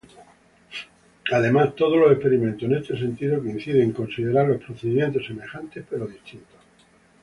[1.31, 6.57] Además todos los experimentos en este sentido coinciden en considerarlos procedimientos semejantes, pero distintos.